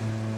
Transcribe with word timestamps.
mm 0.00 0.04
you. 0.12 0.37